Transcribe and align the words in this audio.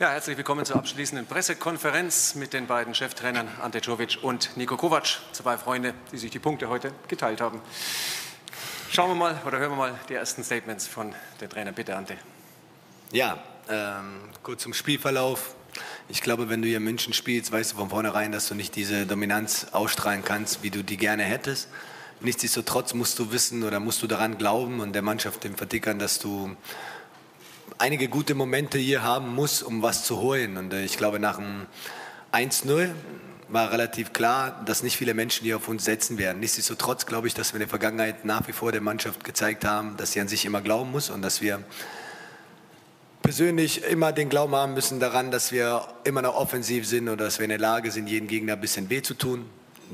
Ja, 0.00 0.10
herzlich 0.10 0.36
willkommen 0.36 0.64
zur 0.64 0.74
abschließenden 0.74 1.24
Pressekonferenz 1.24 2.34
mit 2.34 2.52
den 2.52 2.66
beiden 2.66 2.96
Cheftrainern 2.96 3.46
Ante 3.62 3.80
Czovic 3.80 4.18
und 4.22 4.56
Nico 4.56 4.76
Kovac, 4.76 5.20
zwei 5.30 5.56
Freunde, 5.56 5.94
die 6.10 6.18
sich 6.18 6.32
die 6.32 6.40
Punkte 6.40 6.68
heute 6.68 6.90
geteilt 7.06 7.40
haben. 7.40 7.60
Schauen 8.90 9.10
wir 9.10 9.14
mal 9.14 9.40
oder 9.46 9.60
hören 9.60 9.70
wir 9.70 9.76
mal 9.76 9.94
die 10.08 10.14
ersten 10.14 10.42
Statements 10.42 10.88
von 10.88 11.14
den 11.40 11.48
Trainern. 11.48 11.76
Bitte, 11.76 11.94
Ante. 11.94 12.16
Ja, 13.12 13.38
ähm, 13.68 14.22
kurz 14.42 14.64
zum 14.64 14.74
Spielverlauf. 14.74 15.54
Ich 16.08 16.22
glaube, 16.22 16.48
wenn 16.48 16.60
du 16.60 16.66
hier 16.66 16.78
in 16.78 16.84
München 16.84 17.12
spielst, 17.12 17.52
weißt 17.52 17.74
du 17.74 17.76
von 17.76 17.90
vornherein, 17.90 18.32
dass 18.32 18.48
du 18.48 18.56
nicht 18.56 18.74
diese 18.74 19.06
Dominanz 19.06 19.68
ausstrahlen 19.70 20.24
kannst, 20.24 20.64
wie 20.64 20.70
du 20.70 20.82
die 20.82 20.96
gerne 20.96 21.22
hättest. 21.22 21.68
Nichtsdestotrotz 22.20 22.94
musst 22.94 23.20
du 23.20 23.30
wissen 23.30 23.62
oder 23.62 23.78
musst 23.78 24.02
du 24.02 24.08
daran 24.08 24.38
glauben 24.38 24.80
und 24.80 24.92
der 24.92 25.02
Mannschaft 25.02 25.44
dem 25.44 25.56
verdickern, 25.56 26.00
dass 26.00 26.18
du 26.18 26.56
einige 27.84 28.08
gute 28.08 28.34
Momente 28.34 28.78
hier 28.78 29.02
haben 29.02 29.34
muss, 29.34 29.62
um 29.62 29.82
was 29.82 30.04
zu 30.04 30.18
holen. 30.18 30.56
Und 30.56 30.72
äh, 30.72 30.84
ich 30.84 30.96
glaube, 30.96 31.18
nach 31.18 31.36
dem 31.36 31.66
1-0 32.32 32.88
war 33.48 33.72
relativ 33.72 34.14
klar, 34.14 34.62
dass 34.64 34.82
nicht 34.82 34.96
viele 34.96 35.12
Menschen 35.12 35.44
hier 35.44 35.56
auf 35.56 35.68
uns 35.68 35.84
setzen 35.84 36.16
werden. 36.16 36.40
Nichtsdestotrotz 36.40 37.04
glaube 37.04 37.26
ich, 37.26 37.34
dass 37.34 37.52
wir 37.52 37.56
in 37.56 37.60
der 37.60 37.68
Vergangenheit 37.68 38.24
nach 38.24 38.48
wie 38.48 38.52
vor 38.52 38.72
der 38.72 38.80
Mannschaft 38.80 39.22
gezeigt 39.22 39.66
haben, 39.66 39.98
dass 39.98 40.12
sie 40.12 40.20
an 40.22 40.28
sich 40.28 40.46
immer 40.46 40.62
glauben 40.62 40.90
muss 40.92 41.10
und 41.10 41.20
dass 41.20 41.42
wir 41.42 41.62
persönlich 43.20 43.84
immer 43.84 44.12
den 44.12 44.30
Glauben 44.30 44.54
haben 44.54 44.72
müssen 44.72 44.98
daran, 44.98 45.30
dass 45.30 45.52
wir 45.52 45.86
immer 46.04 46.22
noch 46.22 46.36
offensiv 46.36 46.86
sind 46.86 47.10
und 47.10 47.20
dass 47.20 47.38
wir 47.38 47.44
in 47.44 47.50
der 47.50 47.58
Lage 47.58 47.90
sind, 47.90 48.06
jeden 48.06 48.28
Gegner 48.28 48.54
ein 48.54 48.62
bisschen 48.62 48.88
weh 48.88 49.02
zu 49.02 49.12
tun. 49.12 49.44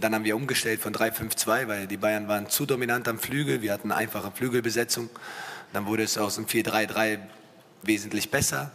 Dann 0.01 0.15
haben 0.15 0.25
wir 0.25 0.37
umgestellt 0.37 0.81
von 0.81 0.95
3-5-2, 0.95 1.67
weil 1.67 1.87
die 1.89 1.97
Bayern 1.97 2.29
waren 2.29 2.49
zu 2.49 2.67
dominant 2.67 3.09
am 3.09 3.19
Flügel. 3.19 3.63
Wir 3.63 3.73
hatten 3.73 3.91
einfache 3.91 4.31
Flügelbesetzung. 4.31 5.11
Dann 5.73 5.87
wurde 5.87 6.05
es 6.05 6.19
aus 6.19 6.37
dem 6.37 6.47
4-3-3 6.47 7.19
wesentlich 7.83 8.31
besser. 8.31 8.71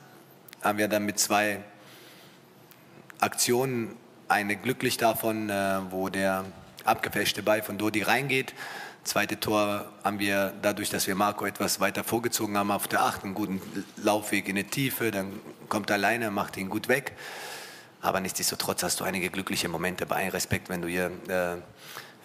Haben 0.61 0.77
wir 0.77 0.87
dann 0.87 1.05
mit 1.05 1.19
zwei 1.19 1.63
Aktionen, 3.19 3.95
eine 4.27 4.55
glücklich 4.55 4.97
davon, 4.97 5.49
äh, 5.49 5.79
wo 5.91 6.09
der 6.09 6.45
abgefälschte 6.83 7.43
Ball 7.43 7.61
von 7.61 7.77
Dodi 7.77 8.01
reingeht. 8.01 8.53
Zweite 9.03 9.39
Tor 9.39 9.85
haben 10.03 10.17
wir 10.17 10.53
dadurch, 10.61 10.89
dass 10.89 11.05
wir 11.05 11.13
Marco 11.13 11.45
etwas 11.45 11.79
weiter 11.79 12.03
vorgezogen 12.03 12.57
haben 12.57 12.71
auf 12.71 12.87
der 12.87 13.03
Acht, 13.03 13.23
einen 13.23 13.35
guten 13.35 13.61
Laufweg 13.97 14.47
in 14.49 14.55
die 14.55 14.63
Tiefe, 14.63 15.11
dann 15.11 15.31
kommt 15.69 15.91
er 15.91 15.97
alleine, 15.97 16.31
macht 16.31 16.57
ihn 16.57 16.69
gut 16.69 16.87
weg. 16.87 17.13
Aber 18.01 18.19
nichtsdestotrotz 18.19 18.83
hast 18.83 18.99
du 18.99 19.03
einige 19.03 19.29
glückliche 19.29 19.67
Momente. 19.67 20.05
Bei 20.05 20.29
Respekt, 20.29 20.69
wenn 20.69 20.81
du 20.81 20.87
hier 20.87 21.11
äh, 21.27 21.53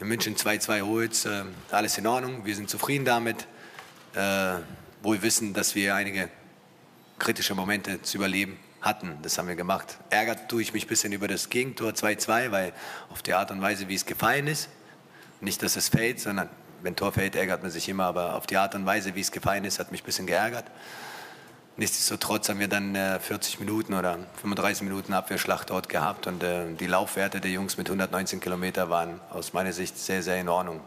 in 0.01 0.09
München 0.09 0.37
2-2 0.37 0.83
holst, 0.83 1.27
äh, 1.27 1.45
alles 1.71 1.99
in 1.99 2.07
Ordnung, 2.07 2.45
wir 2.45 2.55
sind 2.55 2.71
zufrieden 2.71 3.05
damit. 3.05 3.47
Äh, 4.15 4.57
wohl 5.03 5.23
wissen, 5.23 5.55
dass 5.55 5.75
wir 5.75 5.95
einige 5.95 6.29
kritische 7.21 7.55
Momente 7.55 8.03
zu 8.03 8.17
überleben 8.17 8.59
hatten. 8.81 9.19
Das 9.23 9.39
haben 9.39 9.47
wir 9.47 9.55
gemacht. 9.55 9.99
Ärgert 10.11 10.49
tue 10.49 10.63
ich 10.63 10.73
mich 10.73 10.87
ein 10.87 10.89
bisschen 10.89 11.13
über 11.13 11.29
das 11.29 11.51
Gegentor 11.51 11.91
2-2, 11.91 12.51
weil 12.51 12.73
auf 13.11 13.23
die 13.23 13.35
Art 13.35 13.53
und 13.53 13.61
Weise, 13.61 13.89
wie 13.89 13.95
es 13.95 14.07
gefallen 14.07 14.49
ist, 14.49 14.69
nicht, 15.41 15.63
dass 15.63 15.77
es 15.77 15.89
fällt, 15.89 16.19
sondern 16.19 16.49
wenn 16.83 16.97
Tor 16.97 17.13
fällt, 17.13 17.37
ärgert 17.37 17.63
man 17.63 17.71
sich 17.71 17.89
immer, 17.89 18.05
aber 18.05 18.35
auf 18.35 18.47
die 18.47 18.57
Art 18.57 18.75
und 18.75 18.87
Weise, 18.87 19.15
wie 19.15 19.21
es 19.21 19.31
gefallen 19.31 19.65
ist, 19.65 19.79
hat 19.79 19.93
mich 19.93 20.03
ein 20.03 20.07
bisschen 20.07 20.27
geärgert. 20.27 20.65
Nichtsdestotrotz 21.77 22.49
haben 22.49 22.59
wir 22.59 22.69
dann 22.69 22.95
äh, 22.95 23.21
40 23.21 23.61
Minuten 23.61 23.95
oder 23.95 24.19
35 24.41 24.83
Minuten 24.83 25.13
Abwehrschlacht 25.13 25.71
dort 25.71 25.89
gehabt 25.89 26.27
und 26.27 26.43
äh, 26.43 26.75
die 26.75 26.87
Laufwerte 26.87 27.41
der 27.41 27.51
Jungs 27.51 27.79
mit 27.79 27.89
119 27.89 28.41
Kilometer 28.41 28.91
waren 28.91 29.21
aus 29.31 29.53
meiner 29.53 29.73
Sicht 29.73 29.97
sehr, 29.97 30.23
sehr 30.23 30.41
in 30.41 30.49
Ordnung. 30.49 30.81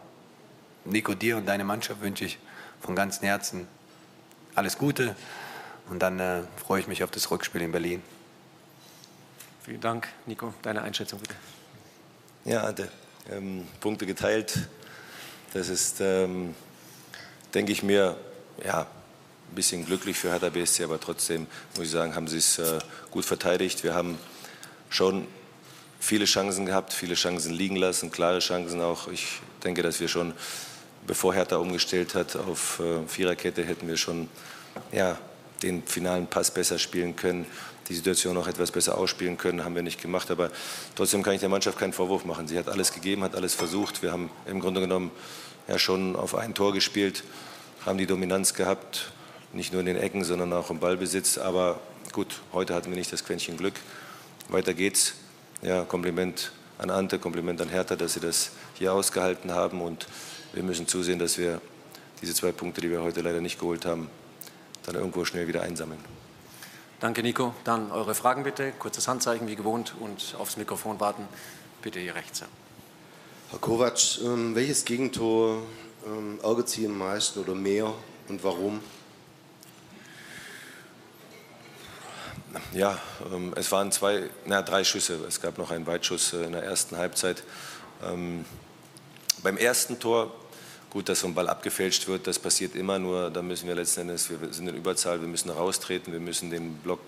Nico, 0.84 1.14
dir 1.14 1.36
und 1.36 1.46
deine 1.46 1.64
Mannschaft 1.64 2.00
wünsche 2.00 2.26
ich 2.26 2.38
von 2.80 2.94
ganzem 2.94 3.26
Herzen 3.26 3.66
alles 4.54 4.78
Gute. 4.78 5.16
Und 5.88 6.00
dann 6.00 6.18
äh, 6.20 6.42
freue 6.56 6.80
ich 6.80 6.86
mich 6.86 7.04
auf 7.04 7.10
das 7.10 7.30
Rückspiel 7.30 7.62
in 7.62 7.72
Berlin. 7.72 8.02
Vielen 9.64 9.80
Dank, 9.80 10.08
Nico. 10.26 10.52
Deine 10.62 10.82
Einschätzung 10.82 11.20
bitte. 11.20 11.34
Ja, 12.44 12.64
Ante, 12.64 12.90
ähm, 13.30 13.66
Punkte 13.80 14.06
geteilt. 14.06 14.68
Das 15.52 15.68
ist, 15.68 16.00
ähm, 16.00 16.54
denke 17.54 17.72
ich 17.72 17.82
mir, 17.82 18.16
ja, 18.64 18.80
ein 18.82 19.54
bisschen 19.54 19.86
glücklich 19.86 20.18
für 20.18 20.30
Hertha 20.30 20.48
BSC, 20.50 20.84
aber 20.84 21.00
trotzdem 21.00 21.46
muss 21.76 21.86
ich 21.86 21.92
sagen, 21.92 22.14
haben 22.14 22.28
sie 22.28 22.38
es 22.38 22.58
äh, 22.58 22.78
gut 23.10 23.24
verteidigt. 23.24 23.84
Wir 23.84 23.94
haben 23.94 24.18
schon 24.90 25.26
viele 26.00 26.26
Chancen 26.26 26.66
gehabt, 26.66 26.92
viele 26.92 27.14
Chancen 27.14 27.52
liegen 27.52 27.76
lassen, 27.76 28.10
klare 28.10 28.40
Chancen 28.40 28.80
auch. 28.80 29.08
Ich 29.08 29.40
denke, 29.62 29.82
dass 29.82 30.00
wir 30.00 30.08
schon, 30.08 30.34
bevor 31.06 31.34
Hertha 31.34 31.56
umgestellt 31.56 32.14
hat 32.14 32.36
auf 32.36 32.80
äh, 32.80 33.06
Viererkette, 33.06 33.64
hätten 33.64 33.88
wir 33.88 33.96
schon 33.96 34.28
ja, 34.92 35.18
den 35.64 35.82
finalen 35.84 36.26
Pass 36.26 36.52
besser 36.52 36.78
spielen 36.78 37.16
können, 37.16 37.46
die 37.88 37.94
Situation 37.94 38.36
auch 38.36 38.46
etwas 38.46 38.70
besser 38.70 38.96
ausspielen 38.96 39.36
können, 39.38 39.64
haben 39.64 39.74
wir 39.74 39.82
nicht 39.82 40.00
gemacht. 40.00 40.30
Aber 40.30 40.50
trotzdem 40.94 41.22
kann 41.22 41.34
ich 41.34 41.40
der 41.40 41.48
Mannschaft 41.48 41.78
keinen 41.78 41.92
Vorwurf 41.92 42.24
machen. 42.24 42.48
Sie 42.48 42.58
hat 42.58 42.68
alles 42.68 42.92
gegeben, 42.92 43.22
hat 43.22 43.34
alles 43.34 43.54
versucht. 43.54 44.02
Wir 44.02 44.12
haben 44.12 44.30
im 44.46 44.60
Grunde 44.60 44.80
genommen 44.80 45.10
ja 45.68 45.78
schon 45.78 46.16
auf 46.16 46.34
ein 46.34 46.54
Tor 46.54 46.72
gespielt, 46.72 47.24
haben 47.84 47.98
die 47.98 48.06
Dominanz 48.06 48.54
gehabt, 48.54 49.12
nicht 49.52 49.72
nur 49.72 49.80
in 49.80 49.86
den 49.86 49.96
Ecken, 49.96 50.24
sondern 50.24 50.52
auch 50.52 50.70
im 50.70 50.78
Ballbesitz. 50.78 51.38
Aber 51.38 51.80
gut, 52.12 52.40
heute 52.52 52.74
hatten 52.74 52.90
wir 52.90 52.96
nicht 52.96 53.12
das 53.12 53.24
Quäntchen 53.24 53.56
Glück. 53.56 53.74
Weiter 54.48 54.74
geht's. 54.74 55.14
Ja, 55.62 55.84
Kompliment 55.84 56.52
an 56.76 56.90
Ante, 56.90 57.18
Kompliment 57.18 57.60
an 57.60 57.68
Hertha, 57.68 57.96
dass 57.96 58.14
sie 58.14 58.20
das 58.20 58.50
hier 58.74 58.92
ausgehalten 58.92 59.52
haben. 59.52 59.80
Und 59.80 60.06
wir 60.52 60.62
müssen 60.62 60.86
zusehen, 60.86 61.18
dass 61.18 61.38
wir 61.38 61.60
diese 62.20 62.34
zwei 62.34 62.52
Punkte, 62.52 62.80
die 62.80 62.90
wir 62.90 63.02
heute 63.02 63.20
leider 63.20 63.40
nicht 63.40 63.58
geholt 63.58 63.86
haben, 63.86 64.08
dann 64.86 64.94
irgendwo 64.94 65.24
schnell 65.24 65.48
wieder 65.48 65.62
einsammeln. 65.62 66.00
Danke, 67.00 67.22
Nico. 67.22 67.54
Dann 67.64 67.90
eure 67.90 68.14
Fragen 68.14 68.44
bitte. 68.44 68.72
Kurzes 68.78 69.08
Handzeichen 69.08 69.46
wie 69.48 69.56
gewohnt 69.56 69.94
und 70.00 70.36
aufs 70.38 70.56
Mikrofon 70.56 71.00
warten. 71.00 71.26
Bitte 71.82 71.98
hier 71.98 72.14
rechts. 72.14 72.42
Herr 73.50 73.58
Kovac, 73.58 73.98
ähm, 74.22 74.54
welches 74.54 74.84
Gegentor 74.84 75.62
ähm, 76.06 76.38
ärgert 76.42 76.68
Sie 76.68 76.86
am 76.86 76.96
meisten 76.96 77.40
oder 77.40 77.54
mehr 77.54 77.92
und 78.28 78.42
warum? 78.42 78.80
Ja, 82.72 82.98
ähm, 83.32 83.52
es 83.56 83.70
waren 83.70 83.92
zwei, 83.92 84.30
na, 84.46 84.62
drei 84.62 84.84
Schüsse. 84.84 85.18
Es 85.28 85.40
gab 85.40 85.58
noch 85.58 85.70
einen 85.70 85.86
Weitschuss 85.86 86.32
äh, 86.32 86.44
in 86.44 86.52
der 86.52 86.62
ersten 86.62 86.96
Halbzeit. 86.96 87.42
Beim 89.42 89.56
ersten 89.56 89.98
Tor 89.98 90.34
Gut, 90.94 91.08
dass 91.08 91.18
so 91.18 91.26
ein 91.26 91.34
Ball 91.34 91.48
abgefälscht 91.48 92.06
wird, 92.06 92.28
das 92.28 92.38
passiert 92.38 92.76
immer, 92.76 93.00
nur 93.00 93.28
da 93.28 93.42
müssen 93.42 93.66
wir 93.66 93.74
letzten 93.74 94.02
Endes, 94.02 94.30
wir 94.30 94.38
sind 94.52 94.68
in 94.68 94.76
Überzahl, 94.76 95.20
wir 95.20 95.26
müssen 95.26 95.50
raustreten, 95.50 96.12
wir 96.12 96.20
müssen 96.20 96.50
den 96.50 96.76
Block 96.76 97.00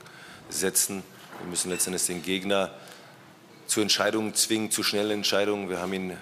setzen, 0.51 1.05
wir 1.39 1.49
müssen 1.49 1.71
letzten 1.71 1.91
Endes 1.91 2.07
den 2.07 2.21
Gegner 2.21 2.73
zu 3.69 3.81
Entscheidungen 3.81 4.35
zwingen, 4.35 4.73
zu 4.73 4.83
schnellen 4.83 5.13
Entscheidungen. 5.13 5.71
Wir 5.71 5.79
haben 5.79 5.93
ihm 5.93 6.17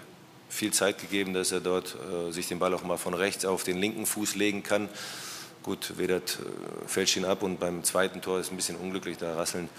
viel 0.50 0.75
Zeit 0.75 1.00
gegeben, 1.00 1.32
dass 1.32 1.52
er 1.52 1.60
dort 1.60 1.97
äh, 2.28 2.32
sich 2.32 2.48
den 2.48 2.58
Ball 2.58 2.75
auch 2.75 2.84
mal 2.84 2.98
von 2.98 3.14
rechts 3.14 3.47
auf 3.47 3.64
den 3.64 3.78
linken 3.78 4.04
Fuß 4.04 4.34
legen 4.34 4.62
kann. 4.62 4.91
Gut, 5.62 5.96
Wedert 5.96 6.41
äh, 6.41 6.86
fälscht 6.86 7.16
ihn 7.16 7.25
ab 7.25 7.42
und 7.42 7.60
beim 7.60 7.82
zweiten 7.82 8.20
Tor 8.20 8.41
ist 8.41 8.52
ein 8.52 8.56
bisschen 8.56 8.76
unglücklich, 8.76 9.16
da 9.16 9.36
rasseln 9.36 9.70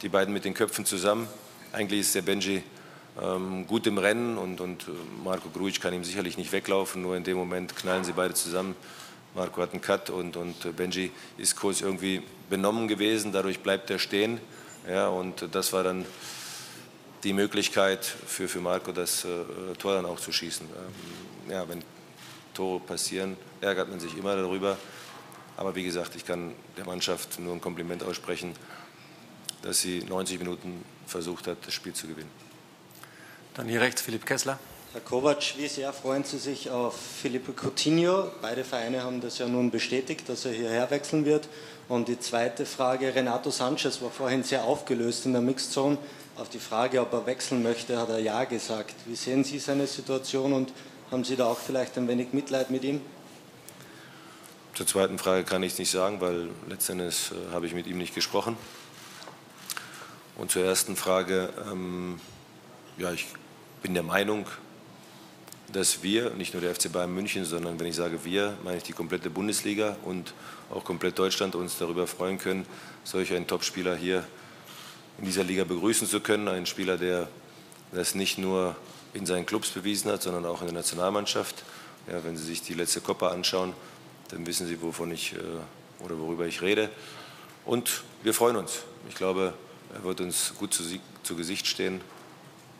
die 0.00 0.08
beiden 0.08 0.32
mit 0.32 0.46
den 0.46 0.54
Köpfen 0.54 0.86
zusammen. 0.86 1.28
Eigentlich 1.72 2.00
ist 2.00 2.14
der 2.14 2.22
Benji 2.22 2.62
ähm, 3.20 3.66
gut 3.66 3.86
im 3.86 3.98
Rennen 3.98 4.38
und, 4.38 4.60
und 4.60 4.88
äh, 4.88 4.92
Marco 5.22 5.48
Grujic 5.48 5.80
kann 5.80 5.94
ihm 5.94 6.04
sicherlich 6.04 6.36
nicht 6.36 6.52
weglaufen, 6.52 7.02
nur 7.02 7.16
in 7.16 7.24
dem 7.24 7.36
Moment 7.36 7.76
knallen 7.76 8.04
sie 8.04 8.12
beide 8.12 8.34
zusammen. 8.34 8.74
Marco 9.34 9.62
hat 9.62 9.72
einen 9.72 9.80
Cut 9.80 10.10
und, 10.10 10.36
und 10.36 10.64
äh, 10.64 10.72
Benji 10.72 11.10
ist 11.38 11.56
kurz 11.56 11.80
irgendwie 11.80 12.22
benommen 12.50 12.88
gewesen, 12.88 13.32
dadurch 13.32 13.60
bleibt 13.60 13.90
er 13.90 13.98
stehen. 13.98 14.40
Ja, 14.88 15.08
und 15.08 15.48
das 15.52 15.72
war 15.72 15.82
dann 15.82 16.04
die 17.22 17.32
Möglichkeit 17.32 18.04
für, 18.04 18.48
für 18.48 18.60
Marco, 18.60 18.92
das 18.92 19.24
äh, 19.24 19.74
Tor 19.78 19.94
dann 19.94 20.06
auch 20.06 20.20
zu 20.20 20.32
schießen. 20.32 20.66
Ähm, 20.66 21.50
ja, 21.52 21.68
wenn 21.68 21.82
Tore 22.52 22.80
passieren, 22.80 23.36
ärgert 23.60 23.88
man 23.88 24.00
sich 24.00 24.16
immer 24.16 24.36
darüber. 24.36 24.76
Aber 25.56 25.74
wie 25.74 25.84
gesagt, 25.84 26.16
ich 26.16 26.24
kann 26.24 26.52
der 26.76 26.84
Mannschaft 26.84 27.38
nur 27.38 27.54
ein 27.54 27.60
Kompliment 27.60 28.02
aussprechen, 28.02 28.54
dass 29.62 29.80
sie 29.80 30.00
90 30.00 30.38
Minuten 30.38 30.84
versucht 31.06 31.46
hat, 31.46 31.58
das 31.64 31.72
Spiel 31.72 31.92
zu 31.92 32.06
gewinnen. 32.06 32.30
Dann 33.54 33.68
hier 33.68 33.80
rechts 33.80 34.02
Philipp 34.02 34.26
Kessler. 34.26 34.58
Herr 34.92 35.00
Kovac, 35.00 35.56
wie 35.58 35.68
sehr 35.68 35.92
freuen 35.92 36.24
Sie 36.24 36.38
sich 36.38 36.70
auf 36.70 36.96
Felipe 36.96 37.52
Coutinho? 37.52 38.32
Beide 38.42 38.64
Vereine 38.64 39.04
haben 39.04 39.20
das 39.20 39.38
ja 39.38 39.46
nun 39.46 39.70
bestätigt, 39.70 40.28
dass 40.28 40.44
er 40.44 40.52
hierher 40.52 40.90
wechseln 40.90 41.24
wird. 41.24 41.48
Und 41.88 42.08
die 42.08 42.18
zweite 42.18 42.66
Frage, 42.66 43.14
Renato 43.14 43.50
Sanchez 43.50 44.02
war 44.02 44.10
vorhin 44.10 44.42
sehr 44.42 44.64
aufgelöst 44.64 45.26
in 45.26 45.32
der 45.34 45.42
Mixzone. 45.42 45.98
Auf 46.36 46.48
die 46.48 46.58
Frage, 46.58 47.00
ob 47.00 47.12
er 47.12 47.26
wechseln 47.26 47.62
möchte, 47.62 47.96
hat 47.96 48.08
er 48.08 48.18
Ja 48.18 48.42
gesagt. 48.42 48.94
Wie 49.06 49.14
sehen 49.14 49.44
Sie 49.44 49.60
seine 49.60 49.86
Situation 49.86 50.52
und 50.52 50.72
haben 51.12 51.22
Sie 51.22 51.36
da 51.36 51.46
auch 51.46 51.58
vielleicht 51.58 51.96
ein 51.96 52.08
wenig 52.08 52.32
Mitleid 52.32 52.70
mit 52.70 52.82
ihm? 52.82 53.00
Zur 54.74 54.88
zweiten 54.88 55.16
Frage 55.16 55.44
kann 55.44 55.62
ich 55.62 55.74
es 55.74 55.78
nicht 55.78 55.92
sagen, 55.92 56.20
weil 56.20 56.48
letztendlich 56.68 57.30
äh, 57.30 57.52
habe 57.52 57.66
ich 57.66 57.74
mit 57.74 57.86
ihm 57.86 57.98
nicht 57.98 58.16
gesprochen. 58.16 58.56
Und 60.36 60.50
zur 60.50 60.64
ersten 60.64 60.96
Frage, 60.96 61.50
ähm, 61.70 62.20
ja, 62.98 63.12
ich 63.12 63.26
bin 63.84 63.92
der 63.92 64.02
Meinung, 64.02 64.46
dass 65.70 66.02
wir, 66.02 66.30
nicht 66.30 66.54
nur 66.54 66.62
der 66.62 66.74
FC 66.74 66.90
Bayern 66.90 67.14
München, 67.14 67.44
sondern 67.44 67.78
wenn 67.78 67.86
ich 67.86 67.96
sage 67.96 68.24
wir, 68.24 68.56
meine 68.64 68.78
ich 68.78 68.82
die 68.82 68.94
komplette 68.94 69.28
Bundesliga 69.28 69.98
und 70.04 70.32
auch 70.70 70.84
komplett 70.84 71.18
Deutschland 71.18 71.54
uns 71.54 71.76
darüber 71.76 72.06
freuen 72.06 72.38
können, 72.38 72.64
solch 73.04 73.34
einen 73.34 73.46
Topspieler 73.46 73.94
hier 73.94 74.24
in 75.18 75.26
dieser 75.26 75.44
Liga 75.44 75.64
begrüßen 75.64 76.08
zu 76.08 76.20
können. 76.20 76.48
Ein 76.48 76.64
Spieler, 76.64 76.96
der 76.96 77.28
das 77.92 78.14
nicht 78.14 78.38
nur 78.38 78.74
in 79.12 79.26
seinen 79.26 79.44
Clubs 79.44 79.68
bewiesen 79.68 80.10
hat, 80.10 80.22
sondern 80.22 80.46
auch 80.46 80.62
in 80.62 80.68
der 80.68 80.76
Nationalmannschaft. 80.76 81.62
Ja, 82.10 82.24
wenn 82.24 82.38
Sie 82.38 82.44
sich 82.44 82.62
die 82.62 82.72
letzte 82.72 83.02
Copa 83.02 83.28
anschauen, 83.28 83.74
dann 84.30 84.46
wissen 84.46 84.66
Sie, 84.66 84.80
wovon 84.80 85.12
ich 85.12 85.34
äh, 85.34 86.02
oder 86.02 86.18
worüber 86.18 86.46
ich 86.46 86.62
rede. 86.62 86.88
Und 87.66 88.02
wir 88.22 88.32
freuen 88.32 88.56
uns. 88.56 88.84
Ich 89.10 89.14
glaube, 89.14 89.52
er 89.92 90.04
wird 90.04 90.22
uns 90.22 90.54
gut 90.58 90.72
zu, 90.72 90.84
zu 91.22 91.36
Gesicht 91.36 91.66
stehen 91.66 92.00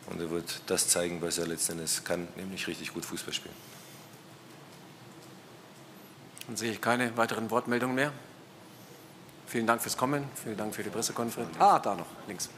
und 0.07 0.21
er 0.21 0.29
wird 0.29 0.61
das 0.67 0.87
zeigen, 0.87 1.21
was 1.21 1.37
er 1.37 1.47
letzten 1.47 1.73
Endes 1.73 2.03
kann, 2.03 2.27
nämlich 2.35 2.67
richtig 2.67 2.93
gut 2.93 3.05
Fußball 3.05 3.33
spielen. 3.33 3.55
Dann 6.47 6.57
sehe 6.57 6.71
ich 6.71 6.81
keine 6.81 7.15
weiteren 7.17 7.49
Wortmeldungen 7.49 7.95
mehr. 7.95 8.11
Vielen 9.47 9.67
Dank 9.67 9.81
fürs 9.81 9.97
Kommen, 9.97 10.27
vielen 10.43 10.57
Dank 10.57 10.75
für 10.75 10.83
die 10.83 10.89
Pressekonferenz. 10.89 11.55
Ah, 11.59 11.79
da 11.79 11.95
noch, 11.95 12.07
links. 12.27 12.49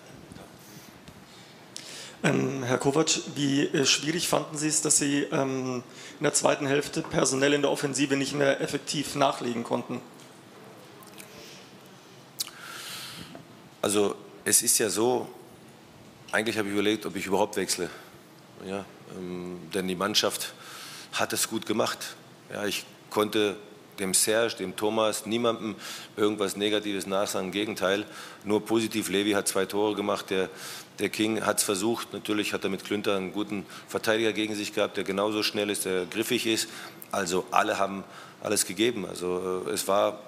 Ähm, 2.23 2.63
Herr 2.63 2.79
Kovac, 2.79 3.11
wie 3.35 3.65
äh, 3.67 3.85
schwierig 3.85 4.27
fanden 4.27 4.57
Sie 4.57 4.67
es, 4.67 4.81
dass 4.81 4.97
Sie 4.97 5.23
ähm, 5.31 5.83
in 6.19 6.23
der 6.23 6.33
zweiten 6.33 6.65
Hälfte 6.65 7.03
personell 7.03 7.53
in 7.53 7.61
der 7.61 7.69
Offensive 7.69 8.15
nicht 8.17 8.33
mehr 8.33 8.59
effektiv 8.59 9.15
nachlegen 9.15 9.63
konnten? 9.63 10.01
Also 13.81 14.15
es 14.45 14.63
ist 14.63 14.79
ja 14.79 14.89
so, 14.89 15.29
eigentlich 16.31 16.57
habe 16.57 16.67
ich 16.67 16.73
überlegt, 16.73 17.05
ob 17.05 17.15
ich 17.15 17.25
überhaupt 17.25 17.55
wechsle. 17.55 17.89
Ja, 18.67 18.85
ähm, 19.17 19.59
denn 19.73 19.87
die 19.87 19.95
Mannschaft 19.95 20.53
hat 21.13 21.33
es 21.33 21.49
gut 21.49 21.65
gemacht. 21.65 22.15
Ja, 22.51 22.65
ich 22.65 22.85
konnte 23.09 23.57
dem 23.99 24.13
Serge, 24.13 24.55
dem 24.57 24.75
Thomas, 24.75 25.25
niemandem 25.25 25.75
irgendwas 26.15 26.55
Negatives 26.55 27.07
nachsagen. 27.07 27.47
Im 27.47 27.51
Gegenteil, 27.51 28.05
nur 28.43 28.65
positiv. 28.65 29.09
Levi 29.09 29.31
hat 29.31 29.47
zwei 29.47 29.65
Tore 29.65 29.95
gemacht. 29.95 30.29
Der, 30.29 30.49
der 30.99 31.09
King 31.09 31.45
hat 31.45 31.57
es 31.57 31.63
versucht. 31.63 32.13
Natürlich 32.13 32.53
hat 32.53 32.63
er 32.63 32.69
mit 32.69 32.83
Klünter 32.83 33.15
einen 33.15 33.31
guten 33.31 33.65
Verteidiger 33.87 34.33
gegen 34.33 34.55
sich 34.55 34.73
gehabt, 34.73 34.97
der 34.97 35.03
genauso 35.03 35.43
schnell 35.43 35.69
ist, 35.69 35.85
der 35.85 36.05
griffig 36.05 36.45
ist. 36.45 36.69
Also 37.11 37.45
alle 37.51 37.79
haben 37.79 38.03
alles 38.41 38.65
gegeben. 38.65 39.05
Also 39.05 39.63
äh, 39.67 39.71
es 39.71 39.87
war 39.87 40.19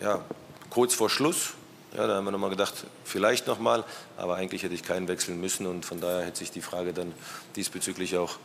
ja, 0.00 0.24
kurz 0.70 0.94
vor 0.94 1.10
Schluss. 1.10 1.54
Ja, 1.94 2.08
da 2.08 2.16
haben 2.16 2.24
wir 2.24 2.32
nochmal 2.32 2.50
gedacht, 2.50 2.74
vielleicht 3.04 3.46
nochmal, 3.46 3.84
aber 4.16 4.34
eigentlich 4.34 4.64
hätte 4.64 4.74
ich 4.74 4.82
keinen 4.82 5.06
wechseln 5.06 5.40
müssen 5.40 5.66
und 5.66 5.84
von 5.84 6.00
daher 6.00 6.26
hätte 6.26 6.38
sich 6.38 6.50
die 6.50 6.60
Frage 6.60 6.92
dann 6.92 7.12
diesbezüglich 7.54 8.16
auch 8.16 8.36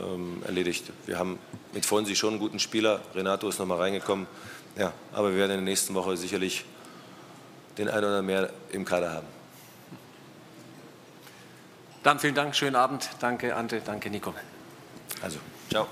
ähm, 0.00 0.42
erledigt. 0.46 0.84
Wir 1.04 1.18
haben 1.18 1.38
mit 1.74 1.84
Fonsi 1.84 2.16
schon 2.16 2.30
einen 2.30 2.38
guten 2.38 2.58
Spieler. 2.58 3.02
Renato 3.14 3.46
ist 3.48 3.58
noch 3.58 3.66
mal 3.66 3.78
reingekommen. 3.78 4.26
Ja, 4.76 4.92
aber 5.12 5.30
wir 5.30 5.36
werden 5.36 5.52
in 5.52 5.58
der 5.58 5.64
nächsten 5.64 5.94
Woche 5.94 6.16
sicherlich 6.16 6.64
den 7.76 7.88
einen 7.88 8.04
oder 8.04 8.22
mehr 8.22 8.50
im 8.72 8.86
Kader 8.86 9.12
haben. 9.12 9.26
Dann 12.02 12.18
vielen 12.18 12.34
Dank, 12.34 12.56
schönen 12.56 12.76
Abend. 12.76 13.08
Danke, 13.20 13.54
Ante, 13.54 13.82
danke, 13.84 14.10
Nico. 14.10 14.34
Also, 15.22 15.38
ciao. 15.70 15.88